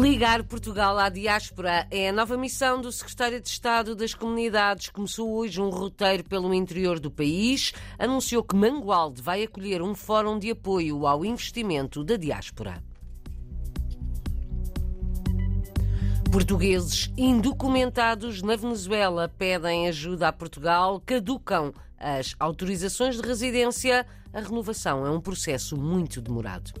[0.00, 4.88] Ligar Portugal à diáspora é a nova missão do Secretário de Estado das Comunidades.
[4.88, 7.74] Começou hoje um roteiro pelo interior do país.
[7.98, 12.82] Anunciou que Mangualde vai acolher um fórum de apoio ao investimento da diáspora.
[16.32, 24.06] Portugueses indocumentados na Venezuela pedem ajuda a Portugal, caducam as autorizações de residência.
[24.32, 26.72] A renovação é um processo muito demorado.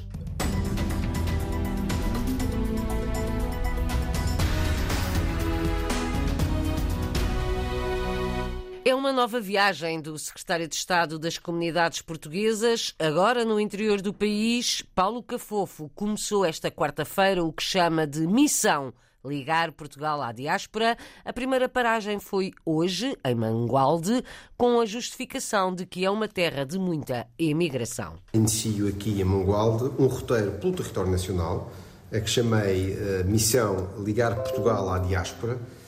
[9.00, 12.94] Uma nova viagem do secretário de Estado das Comunidades Portuguesas.
[12.98, 18.92] Agora, no interior do país, Paulo Cafofo começou esta quarta-feira o que chama de Missão
[19.24, 20.98] Ligar Portugal à Diáspora.
[21.24, 24.22] A primeira paragem foi hoje, em Mangualde,
[24.54, 28.18] com a justificação de que é uma terra de muita emigração.
[28.34, 31.72] Inicio aqui em Mangualde um roteiro pelo território nacional,
[32.12, 35.79] a que chamei uh, Missão Ligar Portugal à Diáspora eh,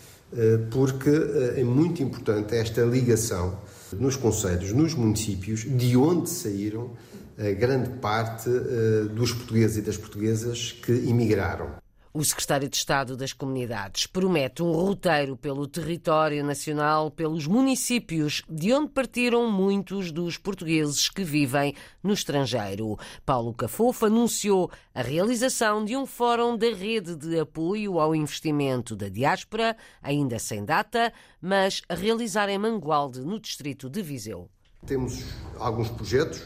[0.70, 3.58] porque eh, é muito importante esta ligação
[3.92, 6.91] nos conselhos, nos municípios, de onde saíram
[7.38, 11.81] a grande parte eh, dos portugueses e das portuguesas que emigraram.
[12.15, 18.71] O secretário de Estado das Comunidades promete um roteiro pelo território nacional, pelos municípios de
[18.71, 22.99] onde partiram muitos dos portugueses que vivem no estrangeiro.
[23.25, 29.09] Paulo Cafofo anunciou a realização de um fórum da rede de apoio ao investimento da
[29.09, 34.51] diáspora, ainda sem data, mas a realizar em Mangualde, no distrito de Viseu.
[34.85, 35.25] Temos
[35.57, 36.43] alguns projetos,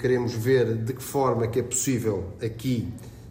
[0.00, 2.88] queremos ver de que forma que é possível aqui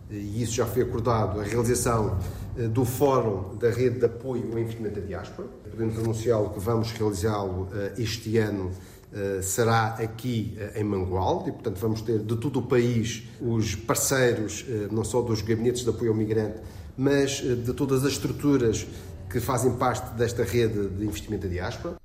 [0.10, 2.18] e isso já foi acordado, a realização
[2.58, 5.48] eh, do Fórum da Rede de Apoio ao Investimento da Diáspora.
[5.70, 8.72] Podemos anunciá-lo que vamos realizá-lo eh, este ano
[9.14, 14.66] eh, será aqui em Mangualde e, portanto, vamos ter de todo o país os parceiros,
[14.92, 16.60] não só dos gabinetes de apoio ao migrante,
[16.98, 18.88] mas de todas as estruturas
[19.30, 21.98] que fazem parte desta rede de investimento da diáspora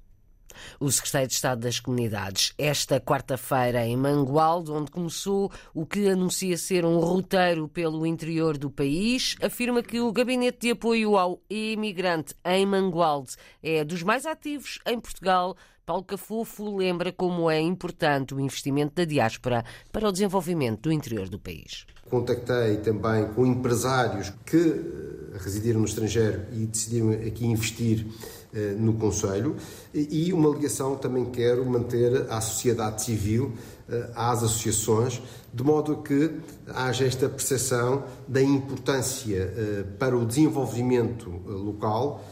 [0.78, 6.56] o secretário de Estado das Comunidades, esta quarta-feira em Mangualde, onde começou o que anuncia
[6.56, 12.34] ser um roteiro pelo interior do país, afirma que o Gabinete de Apoio ao Imigrante
[12.44, 15.56] em Mangualde é dos mais ativos em Portugal.
[15.90, 21.28] Paulo Cafufo lembra como é importante o investimento da diáspora para o desenvolvimento do interior
[21.28, 21.84] do país.
[22.08, 28.06] Contactei também com empresários que eh, residiram no estrangeiro e decidiram aqui investir
[28.54, 29.56] eh, no Conselho
[29.92, 33.52] e uma ligação também quero manter à sociedade civil,
[33.88, 35.20] eh, às associações,
[35.52, 36.30] de modo que
[36.68, 39.52] haja esta percepção da importância
[39.98, 42.22] para o desenvolvimento local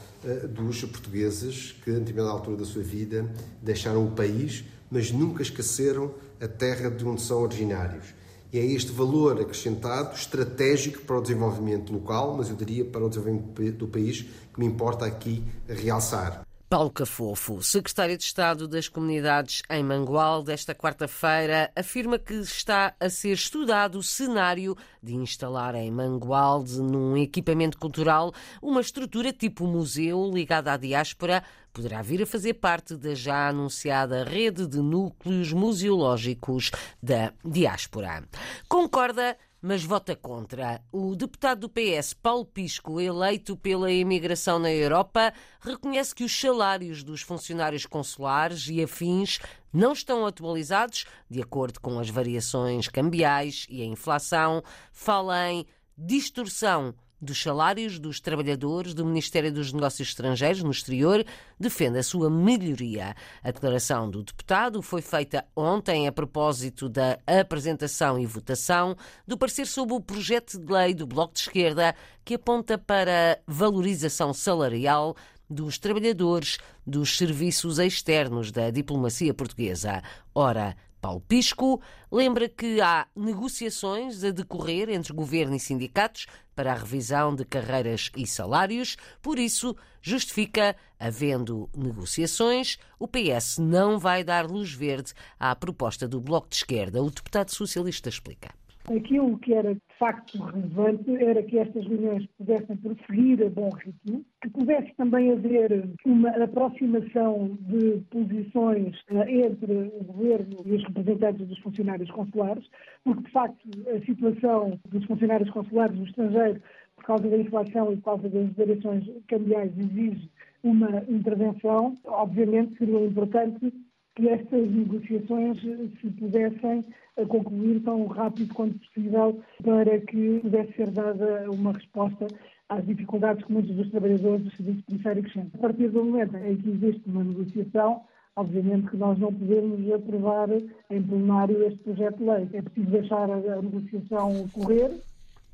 [0.51, 3.31] dos portugueses que, em determinada altura da sua vida,
[3.63, 8.15] deixaram o país, mas nunca esqueceram a terra de onde são originários.
[8.53, 13.09] E é este valor acrescentado, estratégico para o desenvolvimento local, mas eu diria para o
[13.09, 16.48] desenvolvimento do país, que me importa aqui realçar.
[16.69, 23.09] Paulo Cafofo, secretário de Estado das Comunidades em Mangual, desta quarta-feira, afirma que está a
[23.09, 30.31] ser estudado o cenário de instalar em Mangualde, num equipamento cultural, uma estrutura tipo museu
[30.31, 31.43] ligada à diáspora,
[31.73, 36.71] poderá vir a fazer parte da já anunciada rede de núcleos museológicos
[37.03, 38.25] da diáspora.
[38.69, 40.81] Concorda mas vota contra.
[40.93, 47.03] O deputado do PS, Paulo Pisco, eleito pela imigração na Europa, reconhece que os salários
[47.03, 49.39] dos funcionários consulares e afins
[49.73, 54.63] não estão atualizados de acordo com as variações cambiais e a inflação.
[54.93, 61.25] Fala em distorção dos salários dos trabalhadores do Ministério dos Negócios Estrangeiros no exterior
[61.59, 63.15] defende a sua melhoria.
[63.43, 68.97] A declaração do deputado foi feita ontem a propósito da apresentação e votação
[69.27, 73.39] do parecer sobre o projeto de lei do Bloco de Esquerda que aponta para a
[73.47, 75.17] valorização salarial
[75.51, 80.03] dos trabalhadores dos serviços externos da diplomacia portuguesa.
[80.35, 81.81] Ora, Paulo Pisco
[82.11, 88.11] lembra que há negociações a decorrer entre governo e sindicatos para a revisão de carreiras
[88.17, 95.55] e salários, por isso justifica, havendo negociações, o PS não vai dar luz verde à
[95.55, 97.03] proposta do Bloco de Esquerda.
[97.03, 98.51] O deputado socialista explica.
[98.87, 104.25] Aquilo que era de facto relevante era que estas reuniões pudessem prosseguir a bom ritmo,
[104.41, 111.47] que pudesse também haver uma aproximação de posições eh, entre o governo e os representantes
[111.47, 112.65] dos funcionários consulares,
[113.05, 116.63] porque de facto a situação dos funcionários consulares no estrangeiro,
[116.97, 120.31] por causa da inflação e por causa das variações cambiais, exige
[120.63, 121.95] uma intervenção.
[122.05, 123.73] Obviamente seria importante
[124.19, 126.85] que estas negociações se pudessem
[127.29, 132.27] concluir tão rápido quanto possível para que pudesse ser dada uma resposta
[132.69, 135.51] às dificuldades que muitos dos trabalhadores do Serviço Policiário sentem.
[135.55, 138.03] A partir do momento em que existe uma negociação,
[138.35, 142.49] obviamente que nós não podemos aprovar em plenário este projeto de lei.
[142.55, 145.01] É preciso deixar a negociação correr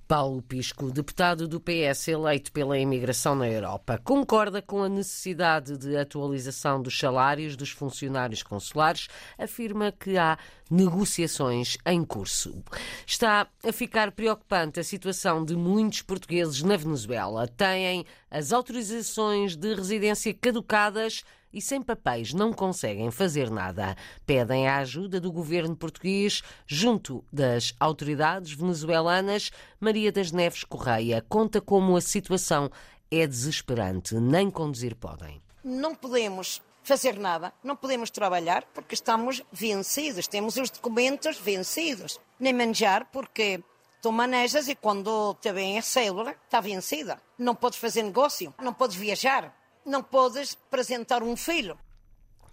[0.06, 5.96] Paulo Pisco, deputado do PS eleito pela imigração na Europa, concorda com a necessidade de
[5.96, 9.08] atualização dos salários dos funcionários consulares,
[9.38, 10.38] afirma que há
[10.70, 12.62] negociações em curso.
[13.06, 17.46] Está a ficar preocupante a situação de muitos portugueses na Venezuela.
[17.48, 18.04] Têm
[18.34, 21.22] as autorizações de residência caducadas
[21.52, 23.96] e sem papéis não conseguem fazer nada.
[24.26, 29.52] Pedem a ajuda do governo português junto das autoridades venezuelanas.
[29.78, 32.68] Maria das Neves Correia conta como a situação
[33.08, 35.40] é desesperante, nem conduzir podem.
[35.62, 42.18] Não podemos fazer nada, não podemos trabalhar porque estamos vencidos, temos os documentos vencidos.
[42.40, 43.62] Nem manjar porque
[44.04, 47.20] tu manejas e quando te vem a célula está vencida.
[47.38, 49.52] Não podes fazer negócio, não podes viajar
[49.84, 51.78] não podes apresentar um filho.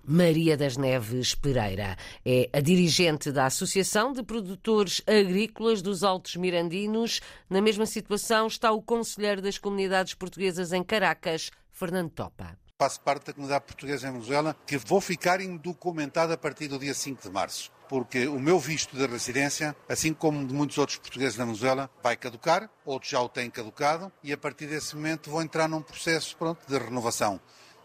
[0.04, 1.96] Maria das Neves Pereira
[2.26, 7.22] é a dirigente da Associação de Produtores Agrícolas dos Altos Mirandinos.
[7.50, 12.58] Na mesma situação está o conselheiro das comunidades portuguesas em Caracas, Fernando Topa.
[12.80, 16.96] Faço parte da comunidade portuguesa em Venezuela, que vou ficar indocumentada a partir do dia
[16.96, 21.38] 5 de março porque o meu visto de residência, assim como de muitos outros portugueses
[21.38, 25.42] na Venezuela, vai caducar, outros já o têm caducado, e a partir desse momento vou
[25.42, 27.38] entrar num processo pronto, de renovação,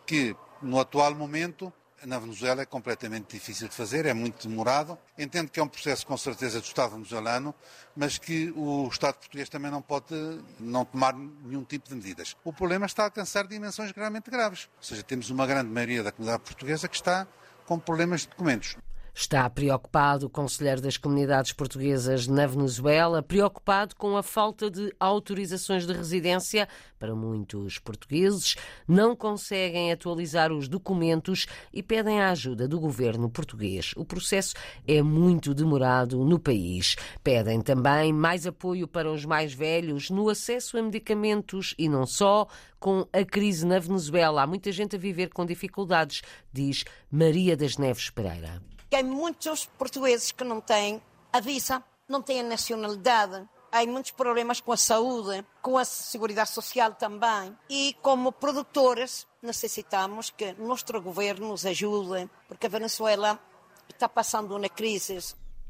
[0.06, 1.72] que no atual momento
[2.04, 4.96] na Venezuela é completamente difícil de fazer, é muito demorado.
[5.18, 7.52] Entendo que é um processo com certeza do Estado venezuelano,
[7.96, 10.14] mas que o Estado português também não pode
[10.60, 12.36] não tomar nenhum tipo de medidas.
[12.44, 14.68] O problema está a alcançar dimensões realmente graves.
[14.76, 17.26] Ou seja, temos uma grande maioria da comunidade portuguesa que está
[17.64, 18.76] com problemas de documentos.
[19.18, 25.86] Está preocupado o Conselheiro das Comunidades Portuguesas na Venezuela, preocupado com a falta de autorizações
[25.86, 26.68] de residência
[26.98, 33.94] para muitos portugueses, não conseguem atualizar os documentos e pedem a ajuda do governo português.
[33.96, 34.52] O processo
[34.86, 36.94] é muito demorado no país.
[37.24, 42.46] Pedem também mais apoio para os mais velhos no acesso a medicamentos e não só.
[42.78, 46.20] Com a crise na Venezuela, há muita gente a viver com dificuldades,
[46.52, 51.02] diz Maria das Neves Pereira que há muitos portugueses que não têm
[51.32, 53.48] a visa, não têm a nacionalidade.
[53.70, 57.56] Há muitos problemas com a saúde, com a segurança social também.
[57.68, 63.38] E como produtores necessitamos que nosso governo nos ajude, porque a Venezuela
[63.88, 65.18] está passando uma crise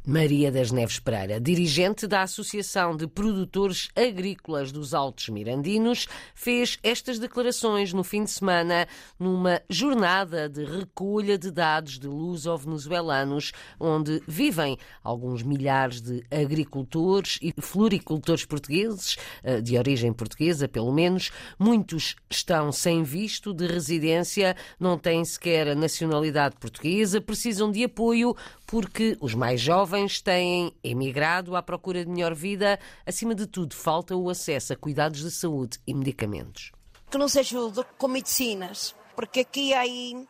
[0.08, 7.18] Maria das Neves Pereira, dirigente da Associação de Produtores Agrícolas dos Altos Mirandinos, fez estas
[7.18, 8.86] declarações no fim de semana
[9.18, 13.50] numa jornada de recolha de dados de luso-venezuelanos,
[13.80, 21.32] onde vivem alguns milhares de agricultores e floricultores portugueses, eh, de origem portuguesa pelo menos.
[21.58, 28.36] Muitos estão sem visto de residência, não têm sequer a nacionalidade portuguesa, precisam de apoio
[28.68, 29.60] porque os mais
[29.96, 32.78] jovens têm emigrado à procura de melhor vida.
[33.06, 36.70] Acima de tudo, falta o acesso a cuidados de saúde e medicamentos.
[37.10, 39.84] Que nos ajude com medicinas, porque aqui há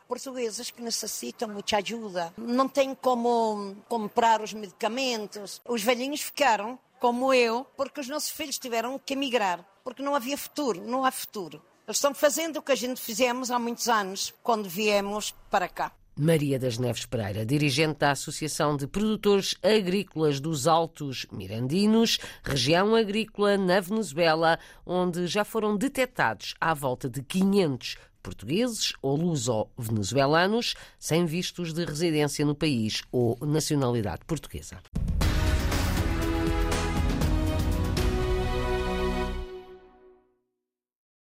[0.07, 2.33] portugueses que necessitam muita ajuda.
[2.37, 5.61] Não têm como comprar os medicamentos.
[5.67, 10.39] Os velhinhos ficaram, como eu, porque os nossos filhos tiveram que emigrar, porque não havia
[10.39, 11.61] futuro, não há futuro.
[11.89, 15.93] Eles estão fazendo o que a gente fizemos há muitos anos, quando viemos para cá.
[16.19, 23.59] Maria das Neves Pereira, dirigente da Associação de Produtores Agrícolas dos Altos Mirandinos, região agrícola
[23.59, 31.75] na Venezuela, onde já foram detectados à volta de 500 portugueses ou luso-venezuelanos sem vistos
[31.75, 34.79] de residência no país ou nacionalidade portuguesa.